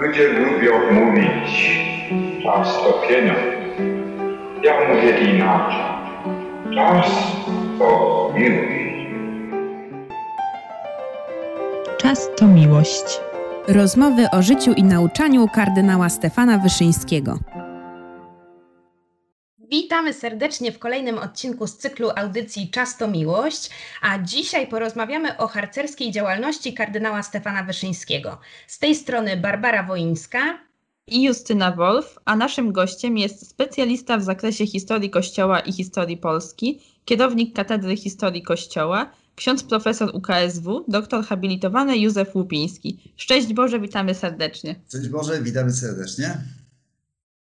[0.00, 1.80] Ludzie lubią mówić,
[2.42, 3.38] czas to pieniądz.
[4.62, 5.80] Ja mówię inaczej.
[6.74, 7.06] Czas
[7.78, 8.70] to miłość.
[11.98, 13.20] Czas to miłość.
[13.68, 17.38] Rozmowy o życiu i nauczaniu kardynała Stefana Wyszyńskiego.
[19.90, 23.70] Witamy serdecznie w kolejnym odcinku z cyklu audycji Czas to Miłość,
[24.02, 28.38] a dzisiaj porozmawiamy o harcerskiej działalności kardynała Stefana Wyszyńskiego.
[28.66, 30.58] Z tej strony Barbara Woińska
[31.06, 36.80] i Justyna Wolf, a naszym gościem jest specjalista w zakresie historii Kościoła i historii Polski,
[37.04, 43.12] kierownik Katedry Historii Kościoła, ksiądz profesor UKSW, doktor habilitowany Józef Łupiński.
[43.16, 44.74] Szczęść Boże, witamy serdecznie.
[44.88, 46.59] Szczęść Boże, witamy serdecznie.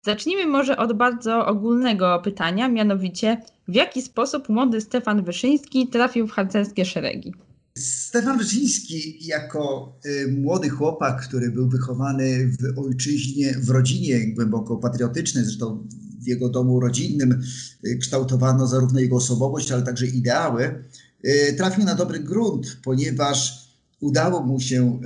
[0.06, 6.32] Zacznijmy może od bardzo ogólnego pytania, mianowicie w jaki sposób młody Stefan Wyszyński trafił w
[6.32, 7.34] harcerskie szeregi?
[7.78, 15.44] Stefan Wyszyński jako y, młody chłopak, który był wychowany w ojczyźnie, w rodzinie głęboko patriotycznej,
[15.44, 15.88] zresztą
[16.22, 17.42] w jego domu rodzinnym
[17.86, 20.84] y, kształtowano zarówno jego osobowość, ale także ideały,
[21.26, 23.68] y, trafił na dobry grunt, ponieważ
[24.00, 25.00] udało mu się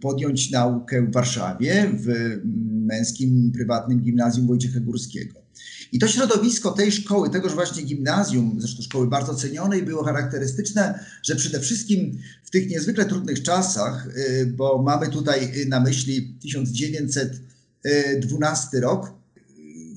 [0.00, 2.38] podjąć naukę w Warszawie w
[2.84, 5.44] męskim prywatnym gimnazjum Wojciecha Górskiego.
[5.92, 11.36] I to środowisko tej szkoły, tegoż właśnie gimnazjum, zresztą szkoły bardzo cenionej, było charakterystyczne, że
[11.36, 19.12] przede wszystkim w tych niezwykle trudnych czasach, y, bo mamy tutaj na myśli 1912 rok,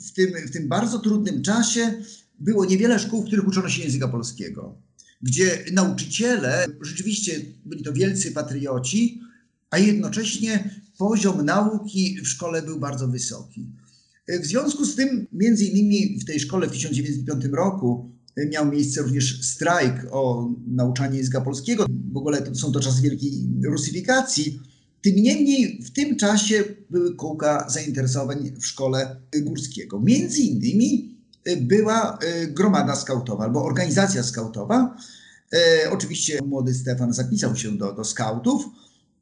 [0.08, 1.94] w tym, w tym bardzo trudnym czasie
[2.40, 4.82] było niewiele szkół, w których uczono się języka polskiego,
[5.22, 9.22] gdzie nauczyciele rzeczywiście byli to wielcy patrioci,
[9.70, 13.68] a jednocześnie poziom nauki w szkole był bardzo wysoki.
[14.42, 18.12] W związku z tym, między innymi w tej szkole w 1905 roku
[18.52, 21.86] miał miejsce również strajk o nauczanie języka polskiego.
[22.14, 23.32] W ogóle to są to czasy wielkiej
[23.66, 24.60] rusyfikacji.
[25.02, 30.00] Tym niemniej w tym czasie były kółka zainteresowań w szkole górskiego.
[30.00, 31.18] Między innymi
[31.62, 34.98] była e, gromada skautowa albo organizacja skautowa.
[35.54, 38.66] E, oczywiście młody Stefan zapisał się do, do skautów.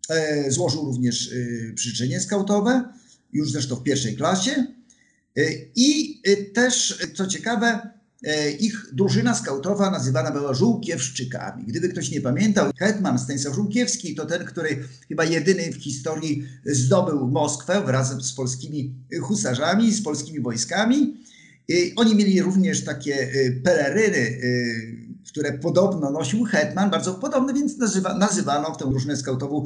[0.09, 1.29] E, złożył również
[1.75, 2.83] przyrzeczenie skautowe,
[3.33, 4.65] już zresztą w pierwszej klasie.
[5.37, 5.41] E,
[5.75, 7.89] I e, też, co ciekawe,
[8.23, 11.63] e, ich drużyna skautowa nazywana była Żółkiewszczykami.
[11.67, 17.27] Gdyby ktoś nie pamiętał, hetman Stanisław Żółkiewski to ten, który chyba jedyny w historii zdobył
[17.27, 21.25] Moskwę wraz z polskimi husarzami, z polskimi wojskami.
[21.95, 23.31] Oni mieli również takie
[23.63, 24.41] peleryny,
[25.27, 29.63] które podobno nosił hetman, bardzo podobne, więc nazywa, nazywano tę drużynę skautową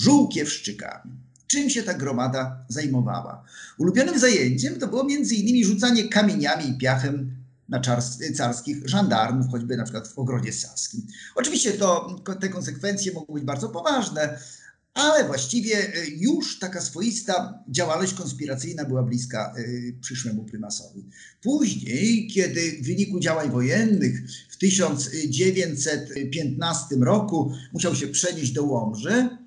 [0.00, 3.44] Żółkiewszczykami czym się ta gromada zajmowała.
[3.78, 7.36] Ulubionym zajęciem to było innymi rzucanie kamieniami i piachem
[7.68, 7.80] na
[8.36, 11.06] carskich żandarmów, choćby na przykład w ogrodzie saskim.
[11.34, 14.38] Oczywiście to, te konsekwencje mogą być bardzo poważne,
[14.94, 21.04] ale właściwie y, już taka swoista działalność konspiracyjna była bliska y, przyszłemu prymasowi.
[21.42, 29.39] Później, kiedy w wyniku działań wojennych w 1915 roku musiał się przenieść do Łomży,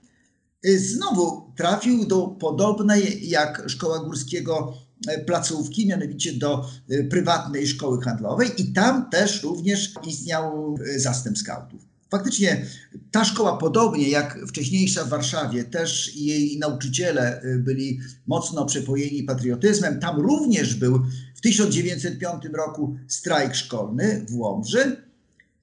[0.63, 4.74] znowu trafił do podobnej jak Szkoła Górskiego
[5.07, 11.38] e, placówki, mianowicie do e, prywatnej szkoły handlowej i tam też również istniał e, zastęp
[11.38, 11.81] skautów.
[12.12, 12.66] Faktycznie
[13.12, 20.00] ta szkoła, podobnie jak wcześniejsza w Warszawie, też jej nauczyciele byli mocno przepojeni patriotyzmem.
[20.00, 21.02] Tam również był
[21.35, 25.03] w 1905 roku strajk szkolny w Łomży.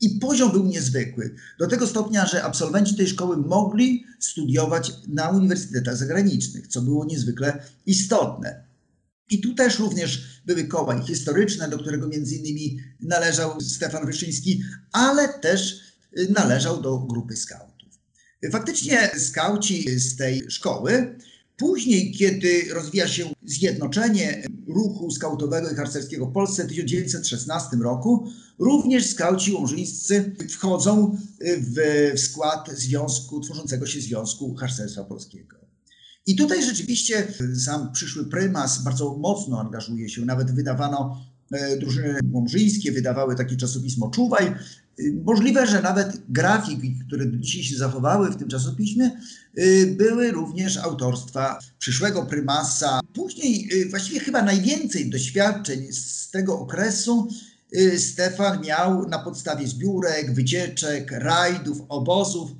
[0.00, 1.34] I poziom był niezwykły.
[1.58, 7.62] Do tego stopnia, że absolwenci tej szkoły mogli studiować na uniwersytetach zagranicznych, co było niezwykle
[7.86, 8.64] istotne.
[9.30, 14.62] I tu też również były koła historyczne, do którego między innymi należał Stefan Wyszyński,
[14.92, 15.80] ale też
[16.30, 17.70] należał do grupy skautów.
[18.52, 21.18] Faktycznie skauci z tej szkoły
[21.60, 28.26] Później, kiedy rozwija się zjednoczenie ruchu skautowego i harcerskiego w Polsce w 1916 roku,
[28.58, 31.76] również skauci łomżyńscy wchodzą w,
[32.14, 35.56] w skład związku, tworzącego się Związku Harcerstwa Polskiego.
[36.26, 37.26] I tutaj rzeczywiście
[37.64, 40.24] sam przyszły prymas bardzo mocno angażuje się.
[40.24, 44.54] Nawet wydawano e, drużyny łomżyńskie, wydawały takie czasopismo Czuwaj,
[45.24, 49.10] Możliwe, że nawet grafiki, które dzisiaj się zachowały w tym czasopiśmie,
[49.58, 53.00] y, były również autorstwa przyszłego prymasa.
[53.14, 57.28] Później, y, właściwie chyba najwięcej doświadczeń z tego okresu
[57.76, 62.50] y, Stefan miał na podstawie zbiórek, wycieczek, rajdów, obozów.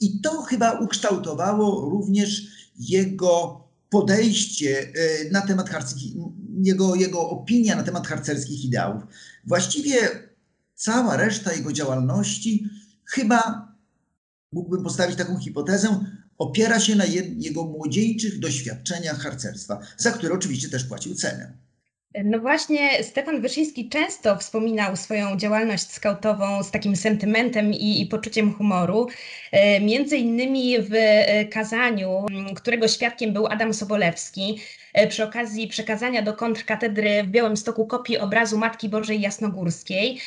[0.00, 2.42] I to chyba ukształtowało również
[2.78, 4.92] jego podejście
[5.32, 6.12] na temat harcerskich,
[6.62, 9.02] jego, jego opinia na temat harcerskich ideałów.
[9.46, 9.98] Właściwie
[10.74, 12.68] cała reszta jego działalności
[13.04, 13.72] chyba
[14.52, 16.04] mógłbym postawić taką hipotezę,
[16.38, 17.04] opiera się na
[17.36, 21.63] jego młodzieńczych doświadczeniach harcerstwa, za które oczywiście też płacił cenę.
[22.22, 28.54] No właśnie, Stefan Wyszyński często wspominał swoją działalność skautową z takim sentymentem i, i, poczuciem
[28.54, 29.08] humoru.
[29.52, 32.26] E, między innymi w e, kazaniu,
[32.56, 34.60] którego świadkiem był Adam Sobolewski,
[34.92, 40.20] e, przy okazji przekazania do kontrkatedry w Białymstoku kopii obrazu Matki Bożej Jasnogórskiej,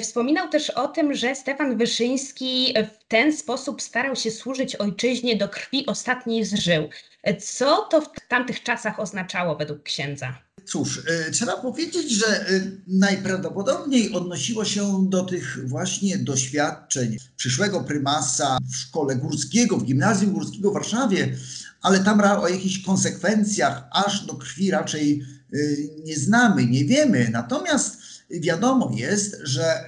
[0.00, 5.48] wspominał też o tym, że Stefan Wyszyński w ten sposób starał się służyć ojczyźnie do
[5.48, 6.88] krwi ostatniej zżył.
[7.32, 10.38] Co to w tamtych czasach oznaczało według księdza?
[10.64, 18.58] Cóż, e, trzeba powiedzieć, że e, najprawdopodobniej odnosiło się do tych właśnie doświadczeń przyszłego prymasa
[18.72, 21.36] w szkole górskiego, w gimnazjum górskiego w Warszawie,
[21.82, 25.22] ale tam o jakichś konsekwencjach aż do krwi raczej
[25.52, 25.58] e,
[26.04, 27.28] nie znamy, nie wiemy.
[27.32, 27.96] Natomiast
[28.30, 29.84] wiadomo jest, że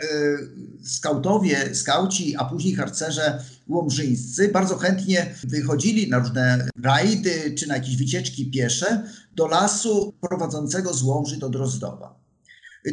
[0.84, 7.96] skautowie, skauci, a później harcerze łomżyńscy bardzo chętnie wychodzili na różne rajdy czy na jakieś
[7.96, 9.02] wycieczki piesze
[9.34, 12.26] do lasu prowadzącego z Łomży do Drozdowa.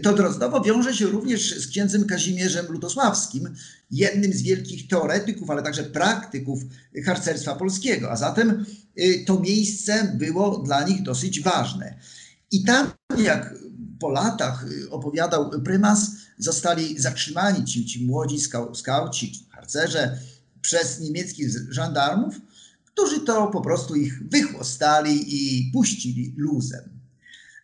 [0.03, 3.53] To Drozdowo wiąże się również z księdzem Kazimierzem Lutosławskim,
[3.91, 6.59] jednym z wielkich teoretyków, ale także praktyków
[7.05, 8.65] harcerstwa polskiego, a zatem
[8.99, 11.97] y, to miejsce było dla nich dosyć ważne.
[12.51, 13.55] I tam, jak
[13.99, 18.37] po latach y, opowiadał prymas, zostali zatrzymani ci, ci młodzi
[18.73, 20.17] skauci, harcerze
[20.63, 22.41] przez niemieckich żandarmów,
[22.85, 26.89] którzy to po prostu ich wychłostali i puścili luzem.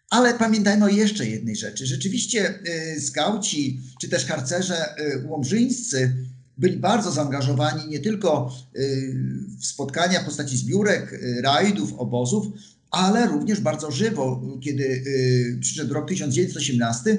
[0.10, 1.86] Ale pamiętajmy o jeszcze jednej rzeczy.
[1.86, 2.60] Rzeczywiście
[2.96, 6.16] y, skauci czy też harcerze y, łomżyńscy
[6.58, 9.16] byli bardzo zaangażowani nie tylko y,
[9.60, 12.48] w spotkania w postaci zbiórek, rajdów, obozów,
[12.92, 15.04] ale również bardzo żywo, kiedy
[15.60, 17.18] przyszedł rok 1918,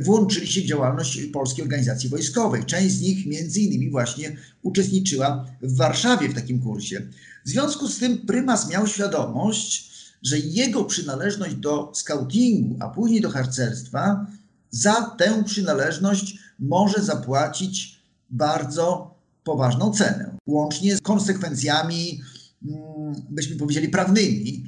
[0.00, 2.64] włączyli się w działalność Polskiej Organizacji Wojskowej.
[2.64, 7.08] Część z nich między innymi właśnie uczestniczyła w Warszawie w takim kursie.
[7.44, 13.30] W związku z tym prymas miał świadomość, że jego przynależność do skautingu, a później do
[13.30, 14.26] harcerstwa,
[14.70, 18.00] za tę przynależność może zapłacić
[18.30, 19.14] bardzo
[19.44, 22.20] poważną cenę, łącznie z konsekwencjami,
[22.64, 24.64] mm, byśmy powiedzieli, prawnymi,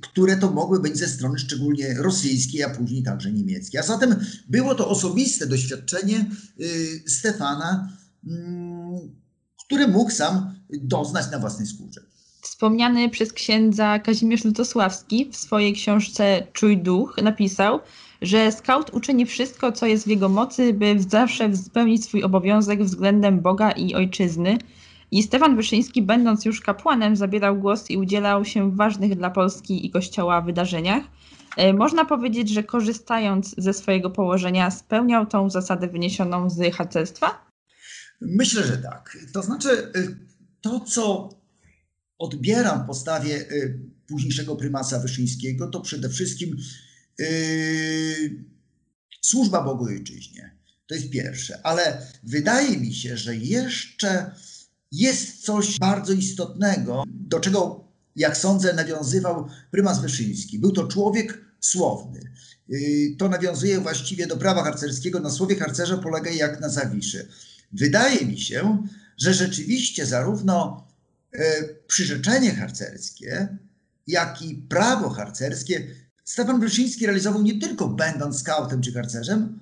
[0.00, 3.80] które to mogły być ze strony szczególnie rosyjskiej, a później także niemieckiej.
[3.80, 4.14] A zatem
[4.48, 6.30] było to osobiste doświadczenie
[6.60, 9.22] y, Stefana, mm,
[9.66, 12.00] które mógł sam doznać na własnej skórze.
[12.42, 17.80] Wspomniany przez księdza Kazimierz Lutosławski w swojej książce Czuj duch napisał,
[18.22, 23.40] że skaut uczyni wszystko, co jest w jego mocy, by zawsze spełnić swój obowiązek względem
[23.40, 24.58] Boga i ojczyzny.
[25.12, 29.86] I Stefan Wyszyński, będąc już kapłanem, zabierał głos i udzielał się w ważnych dla Polski
[29.86, 31.04] i Kościoła wydarzeniach.
[31.56, 37.46] E, można powiedzieć, że korzystając ze swojego położenia, spełniał tą zasadę wyniesioną z harcerstwa?
[38.20, 39.18] Myślę, że tak.
[39.32, 40.16] To znaczy, y,
[40.60, 41.28] to co
[42.18, 46.56] odbieram w postawie y, późniejszego prymasa Wyszyńskiego, to przede wszystkim
[47.18, 47.26] yy,
[49.20, 50.56] służba Bogu Ojczyźnie.
[50.86, 51.60] To jest pierwsze.
[51.66, 54.34] Ale wydaje mi się, że jeszcze
[54.92, 57.84] jest coś bardzo istotnego, do czego,
[58.16, 60.58] jak sądzę, nawiązywał prymas Wyszyński.
[60.58, 62.20] Był to człowiek słowny.
[62.68, 65.20] Yy, to nawiązuje właściwie do prawa harcerskiego.
[65.20, 67.28] Na słowie harcerza polega jak na zawiszy.
[67.72, 68.86] Wydaje mi się,
[69.16, 70.86] że rzeczywiście zarówno
[71.32, 73.58] e, przyrzeczenie harcerskie,
[74.06, 75.86] jak i prawo harcerskie
[76.24, 79.61] Stefan Bryszyński realizował nie tylko będąc skautem czy harcerzem,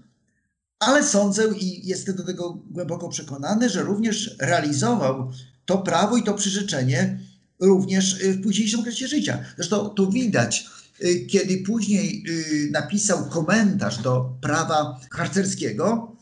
[0.80, 5.32] ale sądzę i jestem do tego głęboko przekonany, że również realizował
[5.64, 7.20] to prawo i to przyrzeczenie
[7.60, 9.44] również w późniejszym okresie życia.
[9.56, 10.66] Zresztą to widać,
[11.00, 16.16] e, kiedy później e, napisał komentarz do prawa harcerskiego,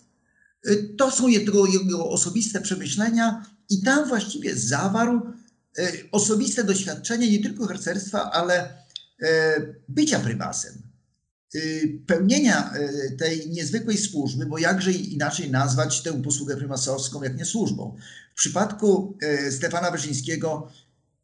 [0.67, 5.21] Y, to są jego, jego osobiste przemyślenia i tam właściwie zawarł
[5.79, 8.69] y, osobiste doświadczenie nie tylko harcerstwa, ale
[9.23, 9.27] y,
[9.89, 10.73] bycia prymasem,
[12.07, 12.73] pełnienia
[13.19, 17.97] tej niezwykłej służby, bo jakże inaczej nazwać tę posługę prymasowską, jak nie służbą.
[18.35, 19.19] W przypadku
[19.51, 20.73] Stefana Wyszyńskiego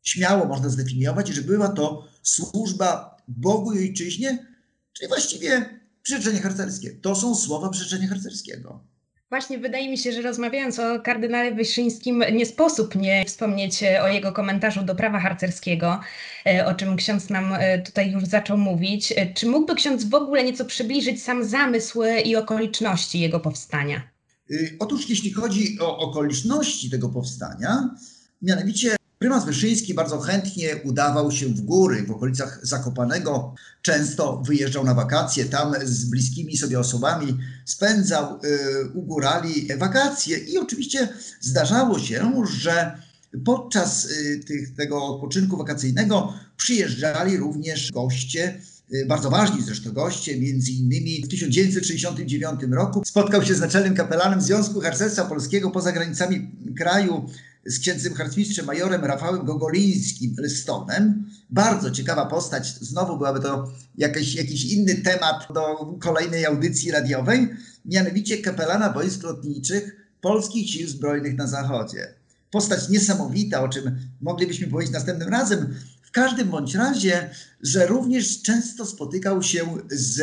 [0.03, 4.47] śmiało można zdefiniować, że była to służba Bogu i ojczyźnie,
[4.93, 6.91] czyli właściwie przyrzeczenie harcerskie.
[6.91, 8.94] To są słowa przyrzeczenia harcerskiego.
[9.35, 14.09] Właśnie wydaje mi się, że rozmawiając o kardynale Wyszyńskim, nie sposób nie wspomnieć e, o
[14.09, 16.01] jego komentarzu do prawa harcerskiego,
[16.47, 19.15] e, o czym ksiądz nam e, tutaj już zaczął mówić.
[19.35, 24.03] Czy mógłby ksiądz w ogóle nieco przybliżyć sam zamysł i okoliczności jego powstania?
[24.51, 27.95] Y, otóż, jeśli chodzi o okoliczności tego powstania,
[28.43, 33.55] mianowicie Prymas Wyszyński bardzo chętnie udawał się w góry, w okolicach Zakopanego.
[33.83, 40.39] Często wyjeżdżał na wakacje, tam z bliskimi sobie osobami spędzał y, u górali wakacje.
[40.39, 41.09] I oczywiście
[41.41, 42.99] zdarzało się, że
[43.45, 44.09] podczas
[44.47, 48.61] tych, tego odpoczynku wakacyjnego przyjeżdżali również goście
[48.93, 54.41] Y, bardzo ważni zresztą goście, między innymi w 1969 roku spotkał się z naczelnym kapelanem
[54.41, 57.27] Związku Harcerstwa Polskiego poza granicami kraju
[57.67, 61.31] z księdzem harcmistrzem majorem Rafałem Gogolińskim Stonem.
[61.51, 67.49] Bardzo ciekawa postać, znowu byłaby to jakiś, inny temat do kolejnej audycji radiowej,
[67.85, 72.15] mianowicie kapelana wojsk lotniczych Polskich Sił Zbrojnych na Zachodzie.
[72.51, 75.75] Postać niesamowita, o czym moglibyśmy powiedzieć następnym razem,
[76.15, 77.31] każdym bądź razie,
[77.63, 80.23] że również często spotykał się z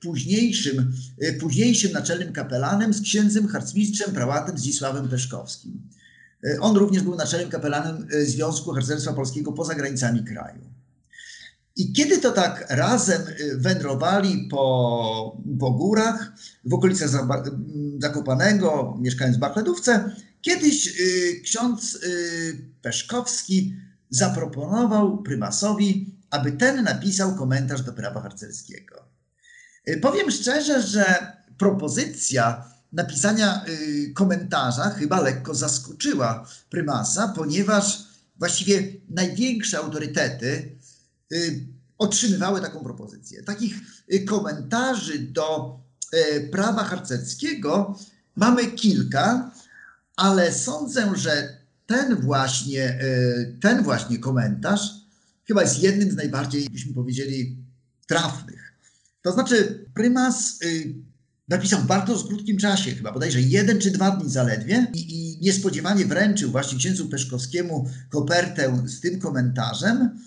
[0.00, 5.88] późniejszym, e, późniejszym naczelnym kapelanem, z księdzem harcmistrzem prałatem Zdzisławem Peszkowskim.
[6.44, 10.60] E, on również był naczelnym kapelanem e, Związku Harcerstwa Polskiego poza granicami kraju.
[11.76, 13.22] I kiedy to tak razem
[13.54, 16.32] wędrowali po, po górach,
[16.64, 17.10] w okolicach
[17.98, 21.02] Zakopanego, mieszkając w Bachledówce, kiedyś
[21.42, 21.98] ksiądz
[22.82, 23.76] Peszkowski
[24.10, 29.08] zaproponował prymasowi, aby ten napisał komentarz do prawa harcerskiego.
[30.02, 38.04] Powiem szczerze, że propozycja napisania y, komentarza chyba lekko zaskoczyła prymasa, ponieważ
[38.36, 40.78] właściwie największe autorytety
[41.32, 41.66] y,
[41.98, 43.42] otrzymywały taką propozycję.
[43.42, 43.74] Takich
[44.26, 45.78] komentarzy do
[46.52, 47.98] prawa harcerskiego
[48.36, 49.50] mamy kilka,
[50.16, 52.98] ale sądzę, że ten właśnie,
[53.60, 54.80] ten właśnie komentarz
[55.46, 57.56] chyba jest jednym z najbardziej, byśmy powiedzieli,
[58.06, 58.72] trafnych.
[59.22, 60.94] To znaczy, prymas y,
[61.48, 66.06] napisał w bardzo krótkim czasie, chyba bodajże jeden czy dwa dni zaledwie, i, i niespodziewanie
[66.06, 70.18] wręczył właśnie księdzu Peszkowskiemu kopertę z tym komentarzem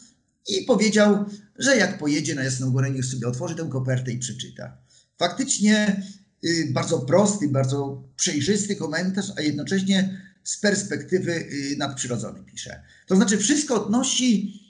[0.48, 1.26] i powiedział,
[1.60, 4.78] że jak pojedzie na Jasną Górę, niech sobie otworzy tę kopertę i przeczyta.
[5.18, 6.04] Faktycznie
[6.46, 12.84] y, bardzo prosty, bardzo przejrzysty komentarz, a jednocześnie z perspektywy y, nadprzyrodzonej pisze.
[13.08, 14.62] To znaczy wszystko odnosi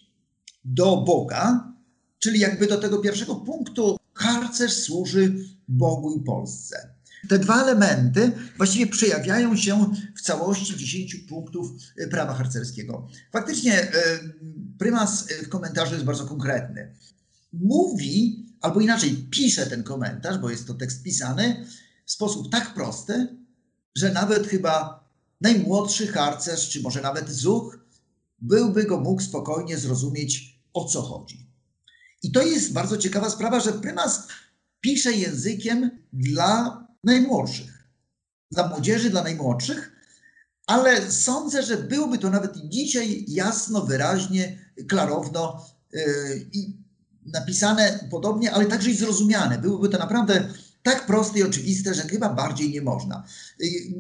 [0.66, 1.74] do Boga,
[2.20, 5.36] czyli jakby do tego pierwszego punktu harcerz służy
[5.68, 6.98] Bogu i Polsce.
[7.30, 13.08] Te dwa elementy właściwie przejawiają się w całości 10 punktów y, prawa harcerskiego.
[13.32, 13.88] Faktycznie y,
[14.80, 16.96] prymas w komentarzu jest bardzo konkretny.
[17.54, 21.66] Mówi, albo inaczej pisze ten komentarz, bo jest to tekst pisany
[22.06, 23.28] w sposób tak prosty,
[23.96, 25.08] że nawet chyba
[25.42, 27.80] najmłodszy harcerz, czy może nawet zuch,
[28.40, 31.47] byłby go mógł spokojnie zrozumieć, o co chodzi.
[32.24, 34.28] I to jest bardzo ciekawa sprawa, że prymas
[34.82, 37.88] pisze językiem dla najmłodszych,
[38.52, 39.92] dla młodzieży, dla najmłodszych,
[40.68, 46.02] ale sądzę, że byłoby to nawet dzisiaj jasno, wyraźnie, klarowno yy,
[46.54, 46.78] i
[47.26, 49.58] napisane podobnie, ale także i zrozumiane.
[49.58, 50.50] Byłoby to naprawdę
[50.84, 53.24] tak proste i oczywiste, że chyba bardziej nie można.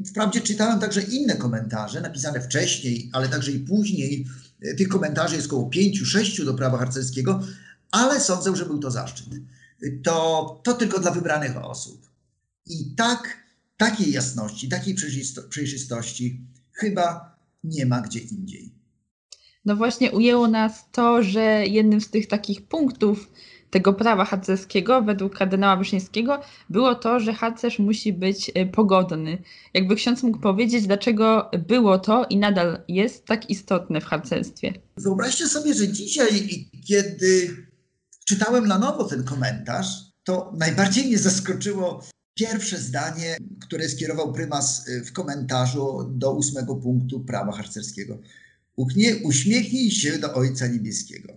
[0.06, 4.28] Wprawdzie czytałem także inne komentarze napisane wcześniej, ale także i później.
[4.78, 7.44] Tych komentarzy jest około pięciu, sześciu do prawa harcerskiego,
[7.91, 9.27] ale sądzę, że był to zaszczyt.
[10.03, 12.10] To, to tylko dla wybranych osób.
[12.65, 13.38] I tak,
[13.77, 14.96] takiej jasności, takiej
[15.50, 16.41] przejrzystości
[16.72, 18.74] chyba nie ma gdzie indziej.
[19.65, 23.32] No właśnie ujęło nas to, że jednym z tych takich punktów,
[23.70, 29.44] tego prawa harcerskiego według kardynała Wyszyńskiego było to, że harcerz musi być e, pogodny.
[29.74, 34.74] Jakby ksiądz mógł powiedzieć, dlaczego było to i nadal jest tak istotne w harcerstwie.
[34.98, 37.56] Wyobraźcie sobie, że dzisiaj, kiedy
[38.28, 39.88] czytałem na nowo ten komentarz,
[40.24, 42.04] to najbardziej mnie zaskoczyło
[42.34, 48.20] pierwsze zdanie, które skierował prymas e, w komentarzu do ósmego punktu prawa harcerskiego.
[49.24, 51.34] Uśmiechnij się do Ojca Niebieskiego.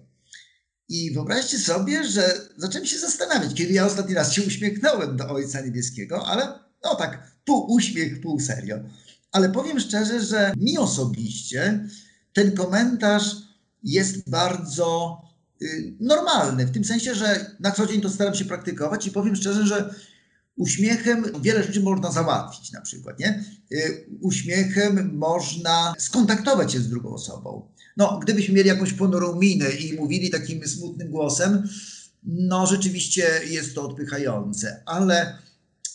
[0.88, 5.60] I wyobraźcie sobie, że zacząłem się zastanawiać, kiedy ja ostatni raz się uśmiechnąłem do Ojca
[5.60, 8.76] Niebieskiego, ale no tak, pół uśmiech, pół serio.
[9.32, 11.88] Ale powiem szczerze, że mi osobiście
[12.32, 13.36] ten komentarz
[13.82, 15.29] jest bardzo y,
[16.00, 19.66] normalny, w tym sensie, że na co dzień to staram się praktykować i powiem szczerze,
[19.66, 19.94] że
[20.56, 23.44] uśmiechem wiele rzeczy można załatwić na przykład, nie?
[23.72, 27.68] Y, uśmiechem można skontaktować się z drugą osobą.
[27.96, 31.68] No, gdybyśmy mieli jakąś ponurą minę i mówili takim smutnym głosem,
[32.22, 35.38] no rzeczywiście jest to odpychające, ale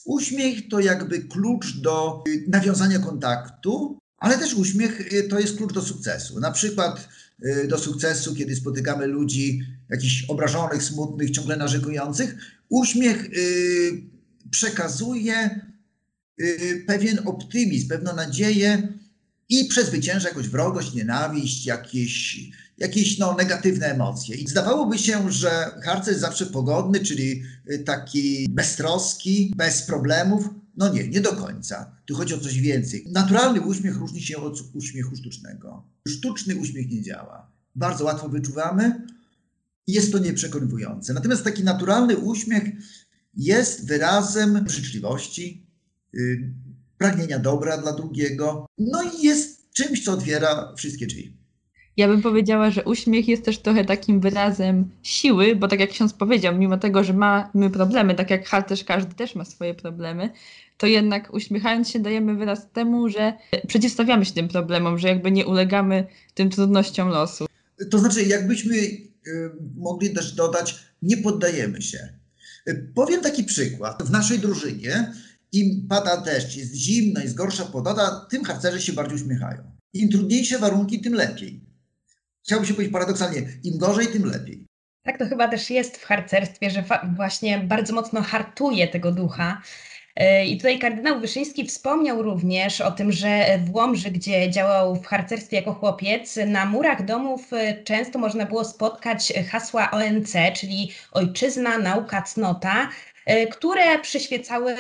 [0.05, 5.73] uśmiech to jakby klucz do y, nawiązania kontaktu, ale też uśmiech y, to jest klucz
[5.73, 6.39] do sukcesu.
[6.39, 7.09] Na przykład
[7.45, 12.35] y, do sukcesu, kiedy spotykamy ludzi jakichś obrażonych, smutnych, ciągle narzekujących,
[12.69, 13.29] uśmiech
[14.51, 15.61] przekazuje
[16.87, 18.93] pewien optymizm, pewną nadzieję,
[19.49, 22.39] i przezwycięża jakąś wrogość, nienawiść, jakieś,
[22.77, 24.35] jakieś no, negatywne emocje.
[24.35, 30.49] I zdawałoby się, że harcerz zawsze pogodny, czyli y, taki beztroski, bez problemów.
[30.77, 31.95] No nie, nie do końca.
[32.05, 33.05] Tu chodzi o coś więcej.
[33.11, 35.83] Naturalny uśmiech różni się od uśmiechu sztucznego.
[36.07, 37.51] Sztuczny uśmiech nie działa.
[37.75, 39.07] Bardzo łatwo wyczuwamy
[39.87, 41.13] i jest to nieprzekonywujące.
[41.13, 42.63] Natomiast taki naturalny uśmiech
[43.33, 45.67] jest wyrazem życzliwości,
[46.13, 46.53] yy,
[46.97, 51.44] pragnienia dobra dla drugiego, no i jest czymś, co otwiera wszystkie drzwi.
[51.97, 56.13] Ja bym powiedziała, że uśmiech jest też trochę takim wyrazem siły, bo tak jak ksiądz
[56.13, 60.29] powiedział, mimo tego, że mamy problemy, tak jak harcerz każdy też ma swoje problemy,
[60.77, 63.33] to jednak uśmiechając się dajemy wyraz temu, że
[63.67, 67.45] przeciwstawiamy się tym problemom, że jakby nie ulegamy tym trudnościom losu.
[67.91, 69.01] To znaczy, jakbyśmy y,
[69.77, 72.09] mogli też dodać, nie poddajemy się.
[72.69, 74.03] Y, powiem taki przykład.
[74.03, 75.13] W naszej drużynie
[75.51, 79.63] im pada deszcz, jest zimno, jest gorsza pogoda, tym harcerze się bardziej uśmiechają.
[79.93, 81.64] Im trudniejsze warunki, tym lepiej.
[82.45, 84.65] Chciałbym się powiedzieć paradoksalnie, im gorzej, tym lepiej.
[85.03, 86.83] Tak to chyba też jest w harcerstwie, że
[87.15, 89.61] właśnie bardzo mocno hartuje tego ducha.
[90.15, 95.05] E, I tutaj kardynał Wyszyński wspomniał również o tym, że w Łomży, gdzie działał w
[95.05, 101.77] harcerstwie jako chłopiec, na murach domów e, często można było spotkać hasła ONC, czyli ojczyzna,
[101.77, 102.89] nauka, cnota,
[103.25, 104.75] e, które przyświecały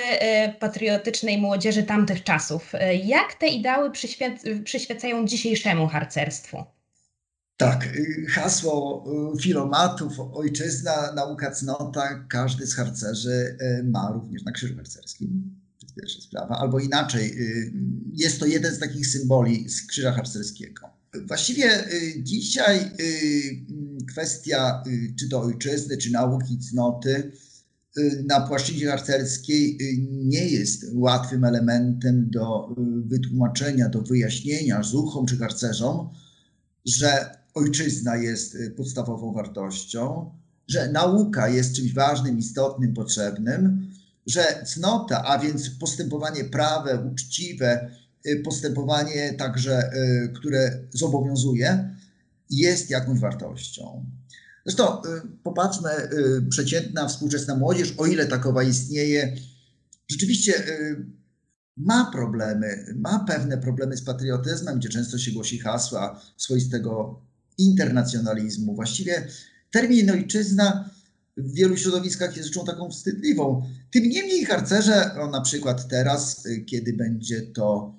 [0.59, 2.73] patriotycznej młodzieży tamtych czasów.
[3.03, 3.91] Jak te ideały
[4.63, 6.74] przyświecają dzisiejszemu harcerstwu?
[7.57, 14.51] Tak, y, hasło y, filomatów, ojczyzna, nauka cnota, każdy z harcerzy y, ma również na
[14.51, 15.55] krzyżu harcerskim.
[15.79, 16.55] To jest pierwsza sprawa.
[16.57, 17.35] Albo inaczej,
[18.13, 20.89] jest to jeden z takich symboli z krzyża harcerskiego.
[21.27, 21.83] Właściwie
[22.17, 22.91] dzisiaj
[24.09, 24.83] kwestia
[25.19, 27.31] czy to ojczyzny, czy nauki cnoty
[28.25, 29.77] na płaszczyźnie harcerskiej
[30.09, 36.09] nie jest łatwym elementem do wytłumaczenia, do wyjaśnienia zuchom czy harcerzom,
[36.85, 40.31] że ojczyzna jest y, podstawową wartością,
[40.67, 43.91] że nauka jest czymś ważnym, istotnym, potrzebnym,
[44.27, 47.91] że cnota, a więc postępowanie prawe, uczciwe,
[48.27, 51.95] y, postępowanie także, y, które zobowiązuje,
[52.49, 54.05] jest jakąś wartością.
[54.65, 55.01] Zresztą
[55.43, 55.89] popatrzmy,
[56.49, 59.35] przeciętna współczesna młodzież, o ile takowa istnieje,
[60.09, 60.53] rzeczywiście
[61.77, 67.21] ma problemy, ma pewne problemy z patriotyzmem, gdzie często się głosi hasła swoistego
[67.57, 68.75] internacjonalizmu.
[68.75, 69.27] Właściwie
[69.71, 70.89] termin ojczyzna
[71.37, 73.63] w wielu środowiskach jest rzeczą taką wstydliwą.
[73.91, 77.95] Tym niemniej harcerze, no na przykład teraz, kiedy będzie to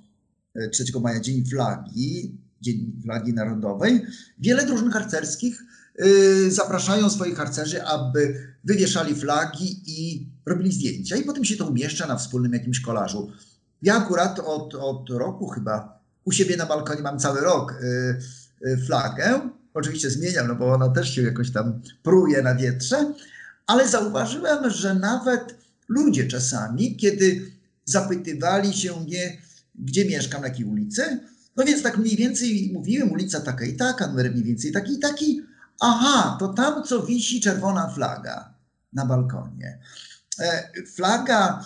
[0.72, 4.02] 3 e, maja Dzień Flagi, Dzień Flagi Narodowej,
[4.38, 5.64] wiele drużyn harcerskich
[5.98, 6.06] e,
[6.50, 12.16] zapraszają swoich harcerzy, aby wywieszali flagi i robili zdjęcia i potem się to umieszcza na
[12.16, 13.30] wspólnym jakimś kolażu.
[13.82, 18.45] Ja akurat od, od roku chyba u siebie na balkonie mam cały rok Y,
[18.86, 19.50] flagę.
[19.74, 23.14] Oczywiście zmieniam, no bo ona też się jakoś tam pruje na wietrze,
[23.66, 25.56] ale zauważyłem, że nawet
[25.88, 27.50] ludzie czasami, kiedy
[27.84, 29.38] zapytywali się mnie,
[29.74, 31.20] gdzie mieszkam, na jakiej ulicy,
[31.56, 34.98] no więc tak mniej więcej mówiłem, ulica taka i taka, numer mniej więcej taki i
[34.98, 35.42] taki.
[35.80, 38.54] Aha, to tam, co wisi czerwona flaga
[38.92, 39.78] na balkonie.
[40.40, 41.64] E, flaga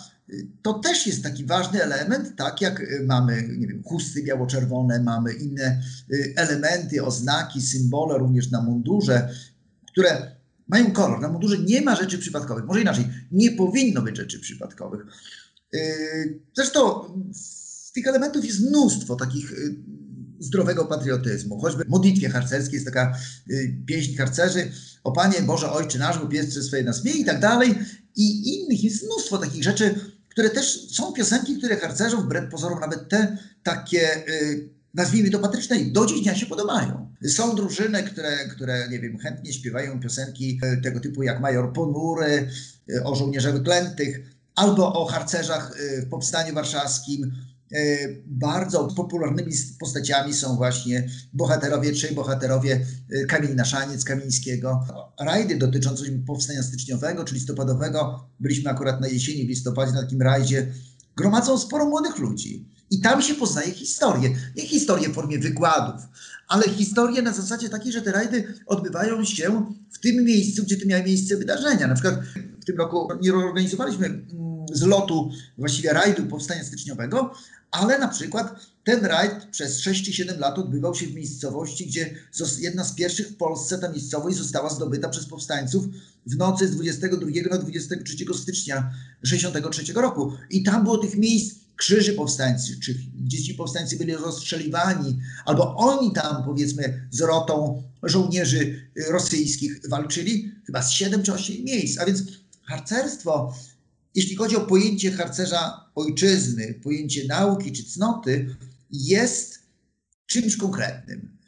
[0.63, 5.33] to też jest taki ważny element, tak jak y, mamy, nie wiem, chusty biało-czerwone, mamy
[5.33, 9.35] inne y, elementy, oznaki, symbole również na mundurze,
[9.93, 10.37] które
[10.69, 11.21] mają kolor.
[11.21, 12.65] Na mundurze nie ma rzeczy przypadkowych.
[12.65, 15.01] Może inaczej, nie powinno być rzeczy przypadkowych.
[15.75, 17.05] Y, zresztą
[17.95, 19.55] tych elementów jest mnóstwo takich
[20.39, 21.61] zdrowego patriotyzmu.
[21.61, 23.19] Choćby w modlitwie harcerskiej jest taka
[23.87, 24.71] pieśń harcerzy
[25.05, 27.75] o Panie Boże Ojcze nasz, bo pies swoje nas i tak dalej.
[28.17, 29.95] I innych jest mnóstwo takich rzeczy,
[30.31, 35.77] które też są piosenki, które harcerzom, wbrew pozorom, nawet te takie, y, nazwijmy to patryczne,
[35.81, 37.15] do dziś dnia się podobają.
[37.29, 42.49] Są drużyny, które, które, nie wiem, chętnie śpiewają piosenki y, tego typu jak Major Ponury,
[42.91, 44.21] y, o żołnierzach wyklętych,
[44.55, 47.33] albo o harcerzach w Powstaniu Warszawskim,
[48.27, 54.87] bardzo popularnymi postaciami są właśnie bohaterowie, trzej bohaterowie e, Kamil Naszaniec, Kamińskiego.
[55.21, 60.73] Rajdy dotyczące powstania styczniowego czy listopadowego, byliśmy akurat na jesieni, w listopadzie na takim rajdzie,
[61.17, 62.69] gromadzą sporo młodych ludzi.
[62.91, 64.37] I tam się poznaje historię.
[64.57, 66.03] Nie historię w formie wykładów,
[66.49, 70.87] ale historię na zasadzie takiej, że te rajdy odbywają się w tym miejscu, gdzie te
[70.87, 71.87] miały miejsce wydarzenia.
[71.87, 72.15] Na przykład
[72.61, 74.27] w tym roku nie organizowaliśmy mm,
[74.73, 77.35] zlotu, właściwie rajdu powstania styczniowego,
[77.71, 82.15] ale na przykład ten rajd przez 6 czy 7 lat odbywał się w miejscowości, gdzie
[82.59, 85.85] jedna z pierwszych w Polsce ta miejscowość została zdobyta przez powstańców
[86.27, 88.91] w nocy z 22 na 23 stycznia
[89.23, 90.33] 1963 roku.
[90.51, 96.13] I tam było tych miejsc krzyży powstańców, czy gdzie ci powstańcy byli rozstrzeliwani, albo oni
[96.13, 101.99] tam powiedzmy z rotą żołnierzy rosyjskich walczyli, chyba z 7 czy 8 miejsc.
[101.99, 102.23] A więc
[102.63, 103.55] harcerstwo
[104.15, 108.57] jeśli chodzi o pojęcie harcerza ojczyzny, pojęcie nauki czy cnoty,
[108.91, 109.59] jest
[110.27, 111.41] czymś konkretnym.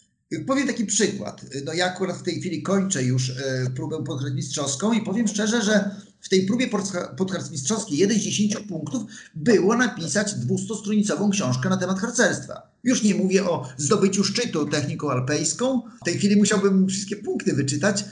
[0.47, 1.45] Powiem taki przykład.
[1.65, 5.97] No ja akurat w tej chwili kończę już e, próbę podharmistrzowską i powiem szczerze, że
[6.21, 6.69] w tej próbie
[7.17, 9.03] podharmistrzowskiej jeden z dziesięciu punktów
[9.35, 12.63] było napisać 200-stronicową książkę na temat harcerstwa.
[12.85, 15.83] Już nie mówię o zdobyciu szczytu techniką alpejską.
[16.03, 18.05] W tej chwili musiałbym wszystkie punkty wyczytać,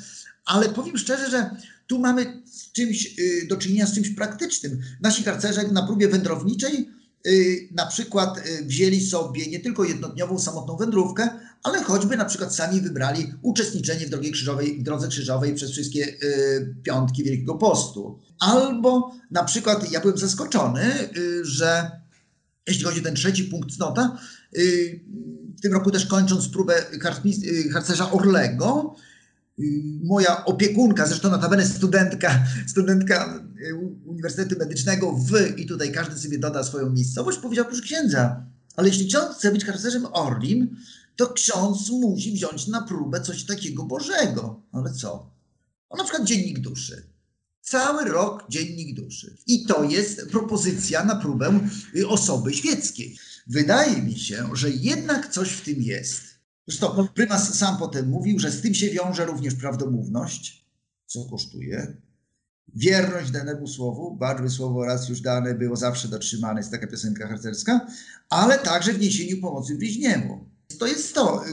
[0.45, 4.81] ale powiem szczerze, że tu mamy czymś y, do czynienia z czymś praktycznym.
[5.01, 6.89] Nasi harcerze na próbie wędrowniczej
[7.27, 11.29] y, na przykład y, wzięli sobie nie tylko jednodniową samotną wędrówkę,
[11.63, 16.19] ale choćby na przykład sami wybrali uczestniczenie w Krzyżowej, Drodze Krzyżowej przez wszystkie
[16.83, 18.19] piątki Wielkiego Postu.
[18.39, 21.09] Albo na przykład ja byłem zaskoczony,
[21.43, 21.91] że
[22.67, 24.19] jeśli chodzi o ten trzeci punkt cnota,
[25.59, 26.75] w tym roku też kończąc próbę
[27.73, 28.97] harcerza Orlego,
[30.03, 33.75] moja opiekunka, zresztą notabene studentka, studentka y,
[34.07, 38.47] Uniwersytetu Medycznego w, i tutaj każdy sobie doda swoją miejscowość, powiedział, proszę księdza,
[38.77, 40.77] ale jeśli ksiądz chce być harcerzem Orlim,
[41.17, 44.63] to ksiądz musi wziąć na próbę coś takiego Bożego.
[44.73, 45.31] Ale co?
[45.91, 47.03] No, na przykład dziennik duszy.
[47.63, 49.37] Cały rok dziennik duszy.
[49.47, 51.61] I to jest propozycja na próbę
[51.97, 53.19] y, osoby świeckiej.
[53.47, 56.30] Wydaje mi się, że jednak coś w tym jest.
[56.71, 60.67] Zresztą prymas sam potem mówił, że z tym się wiąże również prawdomówność,
[61.07, 61.97] co kosztuje,
[62.75, 67.87] wierność danemu słowu, baczby słowo raz już dane było zawsze dotrzymane, jest taka piosenka harcerska,
[68.29, 70.51] ale także w niesieniu pomocy bliźniemu.
[70.79, 71.45] To jest to,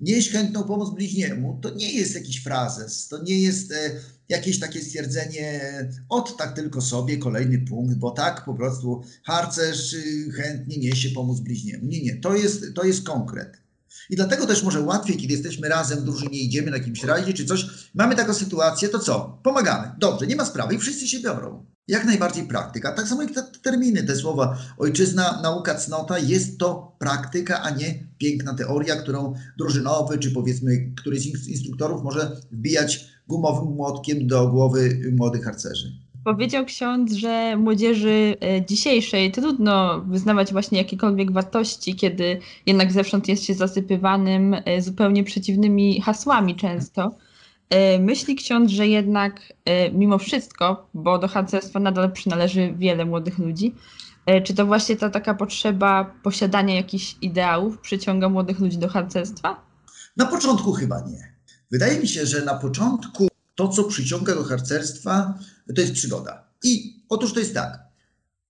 [0.00, 3.90] nieść chętną pomoc bliźniemu, to nie jest jakiś frazes, to nie jest e,
[4.28, 5.60] jakieś takie stwierdzenie
[6.08, 11.40] od tak tylko sobie, kolejny punkt, bo tak po prostu harcerz y, chętnie niesie pomoc
[11.40, 11.86] bliźniemu.
[11.86, 13.63] Nie, nie, to jest, to jest konkret.
[14.10, 17.44] I dlatego też może łatwiej, kiedy jesteśmy razem w drużynie, idziemy na jakimś rajdzie czy
[17.44, 19.40] coś, mamy taką sytuację, to co?
[19.42, 19.92] Pomagamy.
[19.98, 21.66] Dobrze, nie ma sprawy i wszyscy się biorą.
[21.88, 22.92] Jak najbardziej praktyka.
[22.92, 28.08] Tak samo jak te terminy, te słowa ojczyzna, nauka, cnota, jest to praktyka, a nie
[28.18, 35.12] piękna teoria, którą drużynowy, czy powiedzmy któryś z instruktorów może wbijać gumowym młotkiem do głowy
[35.16, 36.03] młodych harcerzy.
[36.24, 43.44] Powiedział ksiądz, że młodzieży e, dzisiejszej trudno wyznawać właśnie jakiekolwiek wartości, kiedy jednak zewsząd jest
[43.44, 47.16] się zasypywanym e, zupełnie przeciwnymi hasłami często.
[47.70, 49.52] E, myśli ksiądz, że jednak
[49.92, 53.74] mimo wszystko, bo do harcerstwa nadal przynależy wiele młodych ludzi,
[54.44, 59.60] czy to właśnie ta taka potrzeba posiadania jakichś ideałów przyciąga młodych ludzi do harcerstwa?
[60.16, 61.34] Na początku chyba nie.
[61.70, 65.38] Wydaje mi się, że na początku to, co przyciąga do harcerstwa,
[65.74, 66.44] to jest przygoda.
[66.62, 67.78] I otóż to jest tak.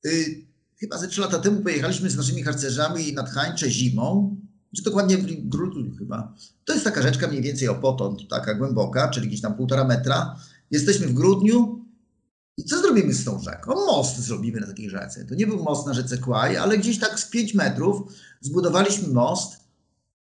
[0.06, 4.36] Y, chyba ze trzy lata temu pojechaliśmy z naszymi harcerzami nad Hańcze zimą,
[4.76, 6.34] czy dokładnie w grudniu chyba.
[6.64, 10.36] To jest taka rzeczka mniej więcej o potąd, taka głęboka, czyli gdzieś tam półtora metra.
[10.70, 11.84] Jesteśmy w grudniu
[12.56, 13.74] i co zrobimy z tą rzeką?
[13.74, 15.24] Most zrobimy na takiej rzece.
[15.24, 19.60] To nie był most na rzece Kłaj, ale gdzieś tak z 5 metrów zbudowaliśmy most